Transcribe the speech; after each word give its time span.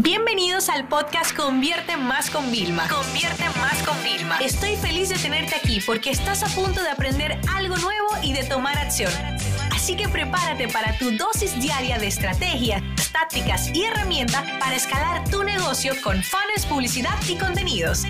Bienvenidos 0.00 0.68
al 0.68 0.86
podcast 0.86 1.36
Convierte 1.36 1.96
Más 1.96 2.30
con 2.30 2.52
Vilma. 2.52 2.86
Convierte 2.88 3.42
Más 3.58 3.82
con 3.82 4.00
Vilma. 4.04 4.38
Estoy 4.38 4.76
feliz 4.76 5.08
de 5.08 5.16
tenerte 5.16 5.56
aquí 5.56 5.80
porque 5.84 6.10
estás 6.10 6.44
a 6.44 6.46
punto 6.54 6.80
de 6.80 6.88
aprender 6.88 7.36
algo 7.52 7.76
nuevo 7.78 8.06
y 8.22 8.32
de 8.32 8.44
tomar 8.44 8.78
acción. 8.78 9.10
Así 9.74 9.96
que 9.96 10.08
prepárate 10.08 10.68
para 10.68 10.96
tu 10.98 11.10
dosis 11.16 11.60
diaria 11.60 11.98
de 11.98 12.06
estrategias, 12.06 12.80
tácticas 13.10 13.74
y 13.74 13.86
herramientas 13.86 14.44
para 14.60 14.76
escalar 14.76 15.28
tu 15.30 15.42
negocio 15.42 15.92
con 16.04 16.22
fans, 16.22 16.64
publicidad 16.68 17.18
y 17.28 17.34
contenidos. 17.36 18.04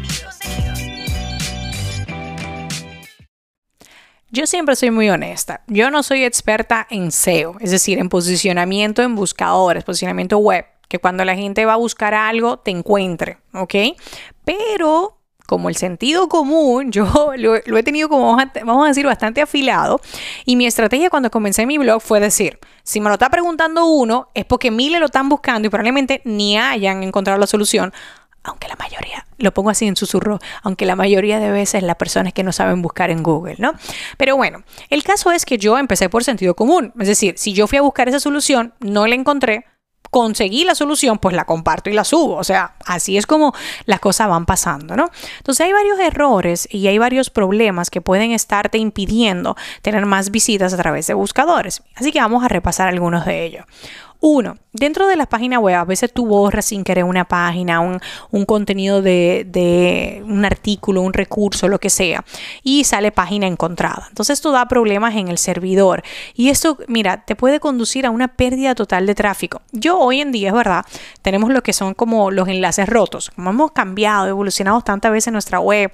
Yo 4.31 4.47
siempre 4.47 4.77
soy 4.77 4.91
muy 4.91 5.09
honesta. 5.09 5.63
Yo 5.69 5.91
no 5.91 6.03
soy 6.03 6.25
experta 6.25 6.87
en 6.91 7.11
SEO, 7.11 7.57
es 7.61 7.71
decir, 7.71 7.99
en 7.99 8.11
posicionamiento 8.11 9.03
en 9.03 9.15
buscadores, 9.15 9.85
posicionamiento 9.85 10.37
web 10.37 10.67
que 10.89 10.99
cuando 10.99 11.25
la 11.25 11.37
gente 11.37 11.65
va 11.65 11.75
a 11.75 11.77
buscar 11.77 12.15
algo 12.15 12.59
te 12.59 12.71
encuentre, 12.71 13.39
¿ok? 13.53 13.75
Pero 14.45 15.19
como 15.49 15.71
el 15.71 15.77
sentido 15.77 16.29
común, 16.29 16.93
yo 16.93 17.33
lo, 17.39 17.57
he 17.57 17.83
tenido 17.83 18.11
como, 18.11 18.37
vamos 18.37 18.85
a 18.85 18.89
decir, 18.89 19.07
bastante 19.07 19.41
afilado. 19.41 19.99
Y 20.45 20.57
mi 20.57 20.67
estrategia 20.67 21.09
cuando 21.09 21.31
comencé 21.31 21.65
mi 21.65 21.79
blog 21.79 22.03
fue 22.03 22.21
decir, 22.21 22.59
si 22.83 23.01
me 23.01 23.09
lo 23.09 23.15
está 23.15 23.31
preguntando 23.31 23.87
uno, 23.87 24.29
es 24.35 24.45
porque 24.45 24.71
miles 24.71 25.01
lo 25.01 25.07
están 25.07 25.31
buscando 25.31 25.67
y 25.67 25.71
probablemente 25.71 26.21
ni 26.25 26.59
hayan 26.59 27.03
encontrado 27.03 27.41
la 27.41 27.47
solución. 27.47 27.95
Aunque 28.45 28.69
la 28.69 28.77
mayoría, 28.77 29.27
lo 29.39 29.53
pongo 29.53 29.71
así 29.71 29.87
en 29.87 29.97
susurro, 29.97 30.39
aunque 30.63 30.87
la 30.87 30.97
mayoría 30.97 31.39
de 31.39 31.51
veces 31.51 31.83
las 31.83 31.97
personas 31.97 32.35
que 32.35 32.43
no 32.43 32.53
saben 32.53 32.83
buscar 32.83 33.11
en 33.11 33.23
Google, 33.23 33.57
¿no? 33.59 33.73
Pero 34.19 34.37
bueno, 34.37 34.65
el 34.91 35.03
caso 35.03 35.33
es 35.33 35.45
que 35.47 35.57
yo 35.57 35.79
empecé 35.79 36.11
por 36.11 36.25
sentido 36.25 36.55
común. 36.55 36.93
Es 37.01 37.09
decir, 37.09 37.35
si 37.39 37.55
yo 37.55 37.67
fui 37.67 37.79
a 37.79 37.83
buscar 37.83 38.09
esa 38.09 38.21
solución, 38.21 38.75
no 38.81 39.07
la 39.07 39.15
encontré, 39.15 39.65
conseguí 40.11 40.65
la 40.65 40.75
solución, 40.75 41.19
pues 41.19 41.35
la 41.35 41.45
comparto 41.45 41.91
y 41.91 41.95
la 41.95 42.05
subo. 42.05 42.37
O 42.37 42.45
sea, 42.45 42.75
así 42.85 43.17
es 43.17 43.27
como 43.27 43.55
las 43.87 44.01
cosas 44.01 44.29
van 44.29 44.47
pasando, 44.47 44.97
¿no? 44.97 45.11
Entonces 45.39 45.67
hay 45.67 45.73
varios 45.73 45.99
errores 45.99 46.69
y 46.71 46.87
hay 46.87 46.99
varios 46.99 47.31
problemas 47.31 47.91
que 47.91 48.01
pueden 48.01 48.33
estarte 48.33 48.79
impidiendo 48.79 49.57
tener 49.83 50.07
más 50.07 50.31
visitas 50.31 50.73
a 50.73 50.77
través 50.77 51.07
de 51.07 51.15
buscadores. 51.15 51.83
Así 51.95 52.13
que 52.13 52.21
vamos 52.21 52.45
a 52.45 52.49
repasar 52.49 52.89
algunos 52.89 53.25
de 53.25 53.45
ellos. 53.45 53.65
Uno, 54.21 54.57
dentro 54.73 55.07
de 55.07 55.15
las 55.15 55.29
páginas 55.29 55.61
web, 55.61 55.77
a 55.77 55.85
veces 55.85 56.13
tú 56.13 56.27
borras 56.27 56.65
sin 56.65 56.83
querer 56.83 57.05
una 57.05 57.27
página, 57.27 57.81
un, 57.81 58.45
contenido 58.47 59.01
de, 59.01 59.47
de, 59.49 60.23
un 60.27 60.45
artículo, 60.45 61.03
un 61.03 61.13
recurso, 61.13 61.69
lo 61.69 61.79
que 61.79 61.89
sea, 61.89 62.25
y 62.65 62.83
sale 62.83 63.13
página 63.13 63.47
encontrada. 63.47 64.07
Entonces 64.09 64.35
esto 64.35 64.51
da 64.51 64.67
problemas 64.67 65.15
en 65.15 65.29
el 65.29 65.39
servidor. 65.39 66.03
Y 66.35 66.49
esto, 66.49 66.79
mira, 66.89 67.25
te 67.25 67.37
puede 67.37 67.61
conducir 67.61 68.07
a 68.07 68.11
una 68.11 68.29
pérdida 68.29 68.75
total 68.75 69.07
de 69.07 69.15
tráfico. 69.15 69.63
Yo 69.71 69.99
hoy 69.99 70.21
en 70.21 70.33
día, 70.33 70.49
es 70.49 70.55
verdad, 70.55 70.85
tenemos 71.23 71.51
lo 71.51 71.63
que 71.63 71.73
son 71.73 71.95
como 71.95 72.33
los 72.33 72.49
enlaces 72.49 72.89
rotos. 72.89 73.31
Como 73.31 73.51
hemos 73.51 73.71
cambiado, 73.71 74.27
evolucionado 74.27 74.81
tantas 74.81 75.13
veces 75.13 75.33
nuestra 75.33 75.61
web, 75.61 75.93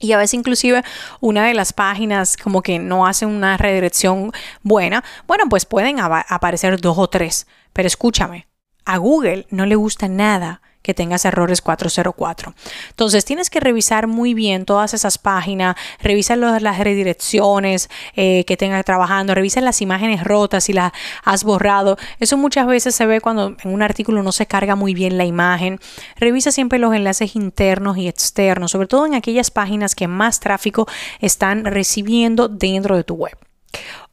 y 0.00 0.12
a 0.12 0.18
veces 0.18 0.34
inclusive 0.34 0.82
una 1.20 1.46
de 1.46 1.54
las 1.54 1.72
páginas 1.72 2.36
como 2.36 2.62
que 2.62 2.78
no 2.78 3.06
hace 3.06 3.26
una 3.26 3.56
redirección 3.56 4.32
buena, 4.62 5.04
bueno, 5.26 5.44
pues 5.48 5.64
pueden 5.64 5.98
aparecer 6.00 6.80
dos 6.80 6.98
o 6.98 7.08
tres. 7.08 7.46
Pero 7.72 7.86
escúchame, 7.86 8.46
a 8.84 8.98
Google 8.98 9.46
no 9.50 9.66
le 9.66 9.76
gusta 9.76 10.08
nada 10.08 10.60
que 10.84 10.92
tengas 10.92 11.24
errores 11.24 11.62
404. 11.62 12.54
Entonces 12.90 13.24
tienes 13.24 13.48
que 13.48 13.58
revisar 13.58 14.06
muy 14.06 14.34
bien 14.34 14.66
todas 14.66 14.92
esas 14.92 15.16
páginas, 15.16 15.76
revisa 15.98 16.36
las 16.36 16.78
redirecciones 16.78 17.88
eh, 18.16 18.44
que 18.44 18.58
tengas 18.58 18.84
trabajando, 18.84 19.34
revisa 19.34 19.62
las 19.62 19.80
imágenes 19.80 20.22
rotas 20.22 20.64
si 20.64 20.74
las 20.74 20.92
has 21.24 21.42
borrado. 21.42 21.96
Eso 22.20 22.36
muchas 22.36 22.66
veces 22.66 22.94
se 22.94 23.06
ve 23.06 23.22
cuando 23.22 23.56
en 23.64 23.72
un 23.72 23.82
artículo 23.82 24.22
no 24.22 24.30
se 24.30 24.44
carga 24.44 24.76
muy 24.76 24.92
bien 24.92 25.16
la 25.16 25.24
imagen. 25.24 25.80
Revisa 26.16 26.52
siempre 26.52 26.78
los 26.78 26.94
enlaces 26.94 27.34
internos 27.34 27.96
y 27.96 28.06
externos, 28.06 28.70
sobre 28.70 28.86
todo 28.86 29.06
en 29.06 29.14
aquellas 29.14 29.50
páginas 29.50 29.94
que 29.94 30.06
más 30.06 30.38
tráfico 30.38 30.86
están 31.18 31.64
recibiendo 31.64 32.48
dentro 32.48 32.94
de 32.94 33.04
tu 33.04 33.14
web. 33.14 33.38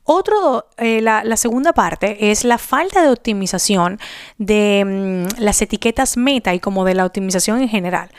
Otro, 0.04 0.66
eh, 0.78 1.02
la, 1.02 1.38
segunda 1.38 1.74
parte 1.74 2.32
es 2.32 2.44
la 2.44 2.58
falta 2.58 3.04
de 3.04 3.10
optimización 3.10 4.00
de 4.38 5.28
mm, 5.38 5.42
las 5.42 5.62
etiquetas 5.62 6.18
meta 6.18 6.54
y 6.54 6.60
como 6.60 6.86
de 6.86 6.96
la 6.96 7.06
optimización 7.06 7.62
en 7.62 7.70
general. 7.70 8.10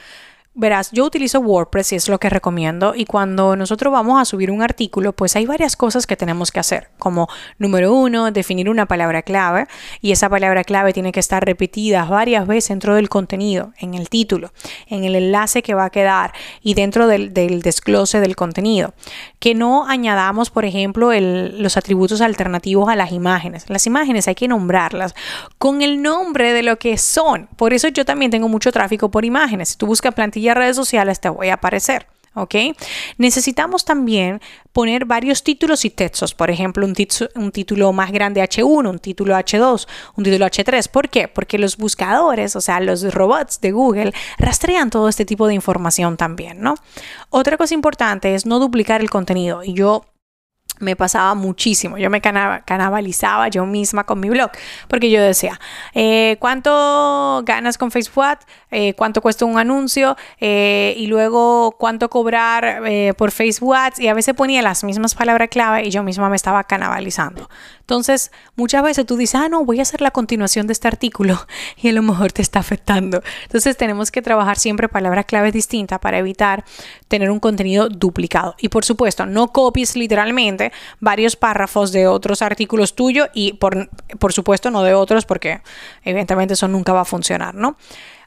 Verás, 0.54 0.90
yo 0.92 1.06
utilizo 1.06 1.40
WordPress 1.40 1.92
y 1.92 1.96
es 1.96 2.10
lo 2.10 2.20
que 2.20 2.28
recomiendo 2.28 2.92
y 2.94 3.06
cuando 3.06 3.56
nosotros 3.56 3.90
vamos 3.90 4.20
a 4.20 4.26
subir 4.26 4.50
un 4.50 4.60
artículo, 4.60 5.14
pues 5.14 5.34
hay 5.34 5.46
varias 5.46 5.76
cosas 5.76 6.06
que 6.06 6.14
tenemos 6.14 6.52
que 6.52 6.60
hacer, 6.60 6.90
como 6.98 7.26
número 7.56 7.94
uno, 7.94 8.30
definir 8.32 8.68
una 8.68 8.84
palabra 8.84 9.22
clave 9.22 9.66
y 10.02 10.12
esa 10.12 10.28
palabra 10.28 10.62
clave 10.62 10.92
tiene 10.92 11.10
que 11.10 11.20
estar 11.20 11.42
repetida 11.42 12.04
varias 12.04 12.46
veces 12.46 12.68
dentro 12.68 12.94
del 12.94 13.08
contenido, 13.08 13.72
en 13.78 13.94
el 13.94 14.10
título, 14.10 14.52
en 14.88 15.04
el 15.04 15.14
enlace 15.14 15.62
que 15.62 15.72
va 15.72 15.86
a 15.86 15.90
quedar 15.90 16.34
y 16.60 16.74
dentro 16.74 17.06
del, 17.06 17.32
desglose 17.32 18.20
del 18.20 18.36
contenido. 18.36 18.92
Que 19.38 19.54
no 19.54 19.88
añadamos, 19.88 20.50
por 20.50 20.66
ejemplo, 20.66 21.12
los 21.18 21.78
atributos 21.78 22.20
alternativos 22.20 22.90
a 22.90 22.96
las 22.96 23.10
imágenes. 23.10 23.64
Las 23.70 23.86
imágenes 23.86 24.28
hay 24.28 24.34
que 24.34 24.48
nombrarlas 24.48 25.14
con 25.56 25.80
el 25.80 26.02
nombre 26.02 26.52
de 26.52 26.62
lo 26.62 26.78
que 26.78 26.98
son. 26.98 27.48
Por 27.56 27.72
eso 27.72 27.88
yo 27.88 28.04
también 28.04 28.30
tengo 28.30 28.48
mucho 28.48 28.70
tráfico 28.70 29.10
por 29.10 29.24
imágenes. 29.24 29.70
Si 29.70 29.76
tú 29.76 29.86
buscas 29.86 30.14
plantillas 30.14 30.41
y 30.50 30.54
redes 30.54 30.76
sociales 30.76 31.20
te 31.20 31.28
voy 31.28 31.48
a 31.48 31.54
aparecer. 31.54 32.06
¿ok? 32.34 32.54
Necesitamos 33.18 33.84
también 33.84 34.40
poner 34.72 35.04
varios 35.04 35.42
títulos 35.42 35.84
y 35.84 35.90
textos, 35.90 36.34
por 36.34 36.50
ejemplo, 36.50 36.86
un, 36.86 36.94
un, 37.34 37.52
título 37.52 37.92
más 37.92 38.10
grande 38.10 38.42
H1, 38.42 38.88
un 38.88 38.98
título 38.98 39.34
H2, 39.36 39.86
un 40.16 40.24
título 40.24 40.46
H3. 40.46 40.88
¿Por 40.88 41.08
qué? 41.08 41.28
Porque 41.28 41.58
los 41.58 41.76
buscadores, 41.76 42.56
o 42.56 42.60
sea, 42.60 42.80
los 42.80 43.12
robots 43.12 43.60
de 43.60 43.72
Google, 43.72 44.12
rastrean 44.38 44.90
todo 44.90 45.08
este 45.08 45.24
tipo 45.24 45.46
de 45.46 45.54
información 45.54 46.16
también, 46.16 46.60
¿no? 46.60 46.74
Otra 47.30 47.56
cosa 47.56 47.74
importante 47.74 48.34
es 48.34 48.46
no 48.46 48.58
duplicar 48.58 49.00
el 49.02 49.10
contenido. 49.10 49.62
Y 49.62 49.74
yo 49.74 50.06
me 50.82 50.96
pasaba 50.96 51.34
muchísimo. 51.34 51.96
Yo 51.96 52.10
me 52.10 52.20
canabalizaba 52.20 53.48
yo 53.48 53.64
misma 53.64 54.04
con 54.04 54.20
mi 54.20 54.28
blog, 54.28 54.50
porque 54.88 55.10
yo 55.10 55.22
decía, 55.22 55.58
eh, 55.94 56.36
¿cuánto 56.40 57.42
ganas 57.44 57.78
con 57.78 57.90
Facebook? 57.90 58.12
Eh, 58.70 58.94
¿Cuánto 58.94 59.22
cuesta 59.22 59.44
un 59.44 59.58
anuncio? 59.58 60.16
Eh, 60.40 60.94
y 60.96 61.06
luego, 61.06 61.76
¿cuánto 61.78 62.10
cobrar 62.10 62.82
por 63.16 63.30
Facebook? 63.30 63.76
Y 63.98 64.08
a 64.08 64.14
veces 64.14 64.34
ponía 64.34 64.60
las 64.62 64.84
mismas 64.84 65.14
palabras 65.14 65.48
clave 65.48 65.86
y 65.86 65.90
yo 65.90 66.02
misma 66.02 66.28
me 66.28 66.36
estaba 66.36 66.64
canabalizando. 66.64 67.48
Entonces, 67.80 68.32
muchas 68.56 68.82
veces 68.82 69.06
tú 69.06 69.16
dices, 69.16 69.34
ah, 69.34 69.48
no, 69.48 69.64
voy 69.64 69.78
a 69.78 69.82
hacer 69.82 70.00
la 70.00 70.10
continuación 70.10 70.66
de 70.66 70.72
este 70.72 70.88
artículo 70.88 71.46
y 71.76 71.88
a 71.88 71.92
lo 71.92 72.02
mejor 72.02 72.32
te 72.32 72.42
está 72.42 72.60
afectando. 72.60 73.22
Entonces, 73.44 73.76
tenemos 73.76 74.10
que 74.10 74.22
trabajar 74.22 74.58
siempre 74.58 74.88
palabras 74.88 75.26
claves 75.26 75.52
distintas 75.52 75.98
para 75.98 76.18
evitar 76.18 76.64
tener 77.08 77.30
un 77.30 77.40
contenido 77.40 77.88
duplicado. 77.88 78.54
Y 78.58 78.68
por 78.68 78.84
supuesto, 78.84 79.26
no 79.26 79.48
copies 79.48 79.96
literalmente 79.96 80.71
varios 81.00 81.36
párrafos 81.36 81.92
de 81.92 82.06
otros 82.06 82.42
artículos 82.42 82.94
tuyos 82.94 83.28
y 83.34 83.54
por, 83.54 83.90
por 84.18 84.32
supuesto 84.32 84.70
no 84.70 84.82
de 84.82 84.94
otros 84.94 85.24
porque 85.24 85.60
evidentemente 86.04 86.54
eso 86.54 86.68
nunca 86.68 86.92
va 86.92 87.02
a 87.02 87.04
funcionar, 87.04 87.54
¿no? 87.54 87.76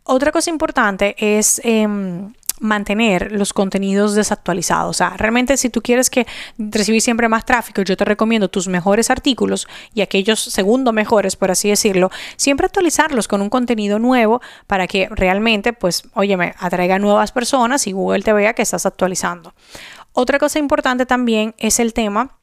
Otra 0.03 0.31
cosa 0.31 0.51
importante 0.51 1.16
es 1.17 1.59
em, 1.63 2.31
mantener 2.59 3.31
los 3.31 3.53
contenidos 3.53 4.16
desactualizados. 4.16 4.89
O 4.89 4.94
sea, 4.94 5.11
realmente 5.17 5.57
si 5.57 5.69
tú 5.69 5.81
quieres 5.81 6.09
que 6.09 6.25
recibir 6.57 7.01
siempre 7.01 7.28
más 7.28 7.45
tráfico, 7.45 7.81
yo 7.81 7.97
te 7.97 8.05
recomiendo 8.05 8.50
tus 8.50 8.67
mejores 8.67 9.09
artículos 9.09 9.67
y 9.94 10.01
aquellos 10.01 10.39
segundo 10.39 10.94
mejores, 10.94 11.35
por 11.35 11.51
así 11.51 11.69
decirlo, 11.69 12.11
siempre 12.38 12.66
actualizarlos 12.66 13.28
con 13.28 13.41
un 13.41 13.50
contenido 13.50 14.00
nuevo 14.00 14.41
para 14.67 14.88
que 14.88 15.07
realmente, 15.11 15.73
pues, 15.73 16.03
óyeme, 16.13 16.53
atraiga 16.59 17.00
nuevas 17.00 17.31
personas 17.31 17.88
y 17.88 17.91
Google 17.91 18.23
te 18.23 18.34
vea 18.34 18.53
que 18.53 18.61
estás 18.61 18.85
actualizando. 18.85 19.53
Otra 20.16 20.40
cosa 20.40 20.59
importante 20.59 21.06
también 21.06 21.53
es 21.58 21.80
el 21.80 21.94
tema 21.94 22.40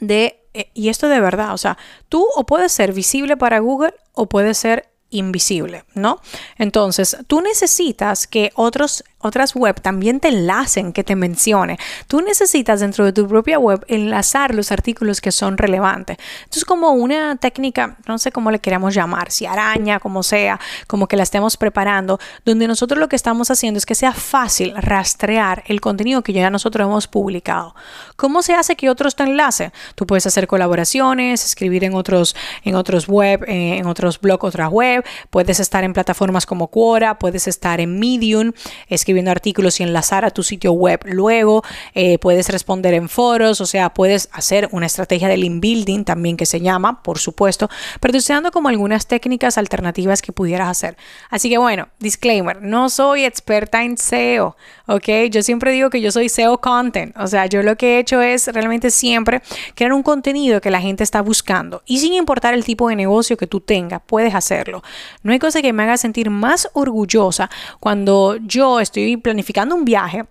de, 0.00 0.48
eh, 0.52 0.70
y 0.74 0.88
esto 0.88 1.08
de 1.08 1.20
verdad, 1.20 1.54
o 1.54 1.58
sea, 1.58 1.78
tú 2.08 2.26
o 2.34 2.44
puedes 2.44 2.72
ser 2.72 2.92
visible 2.92 3.36
para 3.36 3.60
Google 3.60 3.94
o 4.12 4.28
puedes 4.28 4.58
ser 4.58 4.90
invisible, 5.10 5.84
¿no? 5.94 6.20
Entonces, 6.58 7.16
tú 7.28 7.40
necesitas 7.40 8.26
que 8.26 8.50
otros 8.56 9.04
otras 9.24 9.54
web 9.54 9.80
también 9.80 10.20
te 10.20 10.28
enlacen, 10.28 10.92
que 10.92 11.04
te 11.04 11.16
mencione. 11.16 11.78
Tú 12.08 12.20
necesitas 12.20 12.80
dentro 12.80 13.04
de 13.04 13.12
tu 13.12 13.26
propia 13.26 13.58
web 13.58 13.84
enlazar 13.88 14.54
los 14.54 14.72
artículos 14.72 15.20
que 15.20 15.32
son 15.32 15.58
relevantes. 15.58 16.18
Esto 16.44 16.58
es 16.58 16.64
como 16.64 16.90
una 16.92 17.36
técnica, 17.36 17.96
no 18.06 18.18
sé 18.18 18.32
cómo 18.32 18.50
le 18.50 18.58
queramos 18.58 18.94
llamar, 18.94 19.30
si 19.30 19.46
araña, 19.46 20.00
como 20.00 20.22
sea, 20.22 20.60
como 20.86 21.06
que 21.06 21.16
la 21.16 21.22
estemos 21.22 21.56
preparando, 21.56 22.18
donde 22.44 22.66
nosotros 22.66 22.98
lo 22.98 23.08
que 23.08 23.16
estamos 23.16 23.50
haciendo 23.50 23.78
es 23.78 23.86
que 23.86 23.94
sea 23.94 24.12
fácil 24.12 24.74
rastrear 24.76 25.64
el 25.66 25.80
contenido 25.80 26.22
que 26.22 26.32
ya 26.32 26.50
nosotros 26.50 26.86
hemos 26.86 27.06
publicado. 27.06 27.74
¿Cómo 28.16 28.42
se 28.42 28.54
hace 28.54 28.76
que 28.76 28.90
otros 28.90 29.16
te 29.16 29.22
enlacen? 29.22 29.72
Tú 29.94 30.06
puedes 30.06 30.26
hacer 30.26 30.46
colaboraciones, 30.46 31.44
escribir 31.44 31.84
en 31.84 31.94
otros, 31.94 32.36
en 32.62 32.74
otros 32.74 33.08
web, 33.08 33.44
eh, 33.48 33.78
en 33.78 33.86
otros 33.86 34.20
blogs, 34.20 34.44
otras 34.44 34.70
web, 34.70 35.04
puedes 35.30 35.60
estar 35.60 35.84
en 35.84 35.92
plataformas 35.92 36.46
como 36.46 36.68
Quora, 36.68 37.18
puedes 37.18 37.48
estar 37.48 37.80
en 37.80 37.98
Medium, 37.98 38.52
escribir 38.88 39.13
escribiendo 39.14 39.30
artículos 39.30 39.78
y 39.78 39.84
enlazar 39.84 40.24
a 40.24 40.30
tu 40.30 40.42
sitio 40.42 40.72
web 40.72 41.00
luego, 41.04 41.62
eh, 41.94 42.18
puedes 42.18 42.48
responder 42.48 42.94
en 42.94 43.08
foros, 43.08 43.60
o 43.60 43.66
sea, 43.66 43.94
puedes 43.94 44.28
hacer 44.32 44.68
una 44.72 44.86
estrategia 44.86 45.28
de 45.28 45.36
link 45.36 45.60
building 45.60 46.04
también 46.04 46.36
que 46.36 46.46
se 46.46 46.60
llama, 46.60 47.02
por 47.02 47.18
supuesto, 47.18 47.68
pero 48.00 48.10
te 48.10 48.18
estoy 48.18 48.34
dando 48.34 48.50
como 48.50 48.68
algunas 48.68 49.06
técnicas 49.06 49.56
alternativas 49.56 50.20
que 50.20 50.32
pudieras 50.32 50.68
hacer. 50.68 50.96
Así 51.30 51.48
que 51.48 51.58
bueno, 51.58 51.88
disclaimer, 52.00 52.60
no 52.60 52.90
soy 52.90 53.24
experta 53.24 53.84
en 53.84 53.96
SEO, 53.96 54.56
¿ok? 54.88 55.08
Yo 55.30 55.42
siempre 55.42 55.70
digo 55.70 55.90
que 55.90 56.00
yo 56.00 56.10
soy 56.10 56.28
SEO 56.28 56.60
content, 56.60 57.16
o 57.16 57.28
sea, 57.28 57.46
yo 57.46 57.62
lo 57.62 57.76
que 57.76 57.96
he 57.96 57.98
hecho 58.00 58.20
es 58.20 58.48
realmente 58.48 58.90
siempre 58.90 59.42
crear 59.76 59.92
un 59.92 60.02
contenido 60.02 60.60
que 60.60 60.72
la 60.72 60.80
gente 60.80 61.04
está 61.04 61.22
buscando 61.22 61.82
y 61.86 62.00
sin 62.00 62.14
importar 62.14 62.52
el 62.54 62.64
tipo 62.64 62.88
de 62.88 62.96
negocio 62.96 63.36
que 63.36 63.46
tú 63.46 63.60
tengas, 63.60 64.02
puedes 64.04 64.34
hacerlo. 64.34 64.82
No 65.22 65.32
hay 65.32 65.38
cosa 65.38 65.62
que 65.62 65.72
me 65.72 65.84
haga 65.84 65.96
sentir 65.98 66.30
más 66.30 66.68
orgullosa 66.72 67.48
cuando 67.78 68.36
yo 68.42 68.80
estoy 68.80 69.03
planificando 69.22 69.74
un 69.74 69.84
viaje 69.84 70.24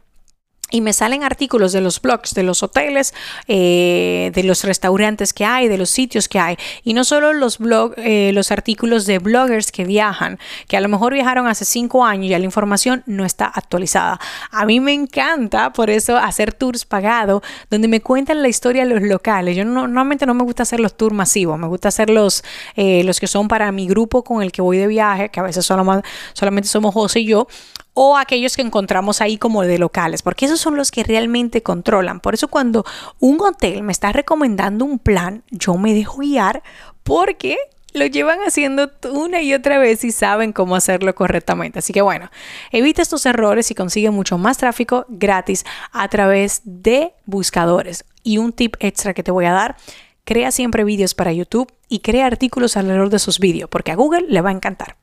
y 0.73 0.81
me 0.81 0.91
salen 0.91 1.23
artículos 1.23 1.71
de 1.71 1.81
los 1.81 2.01
blogs, 2.01 2.33
de 2.33 2.41
los 2.41 2.63
hoteles, 2.63 3.13
eh, 3.47 4.31
de 4.33 4.41
los 4.41 4.63
restaurantes 4.63 5.31
que 5.31 5.45
hay, 5.45 5.67
de 5.67 5.77
los 5.77 5.91
sitios 5.91 6.27
que 6.27 6.39
hay. 6.39 6.57
Y 6.83 6.95
no 6.95 7.03
solo 7.03 7.31
los, 7.31 7.59
blog, 7.59 7.93
eh, 7.97 8.31
los 8.33 8.51
artículos 8.51 9.05
de 9.05 9.19
bloggers 9.19 9.71
que 9.71 9.85
viajan, 9.85 10.39
que 10.67 10.75
a 10.75 10.81
lo 10.81 10.89
mejor 10.89 11.13
viajaron 11.13 11.45
hace 11.45 11.63
cinco 11.63 12.03
años 12.03 12.25
y 12.25 12.29
ya 12.29 12.39
la 12.39 12.45
información 12.45 13.03
no 13.05 13.23
está 13.23 13.45
actualizada. 13.45 14.19
A 14.49 14.65
mí 14.65 14.79
me 14.79 14.93
encanta 14.93 15.71
por 15.73 15.91
eso 15.91 16.17
hacer 16.17 16.53
tours 16.53 16.85
pagados 16.85 17.43
donde 17.69 17.87
me 17.87 18.01
cuentan 18.01 18.41
la 18.41 18.47
historia 18.47 18.83
de 18.83 18.89
los 18.89 19.03
locales. 19.03 19.55
Yo 19.55 19.65
normalmente 19.65 20.25
no 20.25 20.33
me 20.33 20.43
gusta 20.43 20.63
hacer 20.63 20.79
los 20.79 20.97
tours 20.97 21.13
masivos, 21.13 21.59
me 21.59 21.67
gusta 21.67 21.89
hacer 21.89 22.09
los, 22.09 22.43
eh, 22.75 23.03
los 23.03 23.19
que 23.19 23.27
son 23.27 23.47
para 23.47 23.71
mi 23.71 23.87
grupo 23.87 24.23
con 24.23 24.41
el 24.41 24.51
que 24.51 24.63
voy 24.63 24.79
de 24.79 24.87
viaje, 24.87 25.29
que 25.29 25.39
a 25.39 25.43
veces 25.43 25.63
solamente 25.63 26.67
somos 26.67 26.95
José 26.95 27.19
y 27.19 27.25
yo, 27.25 27.47
o 27.93 28.17
aquellos 28.17 28.55
que 28.55 28.61
encontramos 28.61 29.21
ahí 29.21 29.37
como 29.37 29.63
de 29.63 29.77
locales, 29.77 30.21
porque 30.21 30.45
esos 30.45 30.59
son 30.59 30.75
los 30.75 30.91
que 30.91 31.03
realmente 31.03 31.61
controlan. 31.61 32.19
Por 32.19 32.33
eso 32.33 32.47
cuando 32.47 32.85
un 33.19 33.39
hotel 33.41 33.83
me 33.83 33.91
está 33.91 34.11
recomendando 34.11 34.85
un 34.85 34.99
plan, 34.99 35.43
yo 35.51 35.75
me 35.75 35.93
dejo 35.93 36.19
guiar 36.19 36.63
porque 37.03 37.57
lo 37.93 38.05
llevan 38.07 38.39
haciendo 38.39 38.91
una 39.11 39.41
y 39.41 39.53
otra 39.53 39.77
vez 39.77 40.03
y 40.03 40.11
saben 40.11 40.51
cómo 40.51 40.75
hacerlo 40.75 41.13
correctamente. 41.13 41.79
Así 41.79 41.93
que 41.93 42.01
bueno, 42.01 42.29
evita 42.71 43.01
estos 43.01 43.25
errores 43.25 43.69
y 43.71 43.75
consigue 43.75 44.09
mucho 44.09 44.37
más 44.37 44.57
tráfico 44.57 45.05
gratis 45.09 45.63
a 45.91 46.07
través 46.07 46.61
de 46.65 47.13
buscadores. 47.25 48.05
Y 48.23 48.39
un 48.39 48.51
tip 48.51 48.75
extra 48.79 49.13
que 49.13 49.23
te 49.23 49.31
voy 49.31 49.45
a 49.45 49.51
dar, 49.51 49.77
crea 50.23 50.51
siempre 50.51 50.83
vídeos 50.83 51.13
para 51.13 51.33
YouTube 51.33 51.71
y 51.87 51.99
crea 51.99 52.25
artículos 52.25 52.77
alrededor 52.77 53.09
de 53.09 53.19
sus 53.19 53.39
vídeos, 53.39 53.69
porque 53.69 53.91
a 53.91 53.95
Google 53.95 54.25
le 54.27 54.41
va 54.41 54.49
a 54.49 54.53
encantar. 54.53 55.02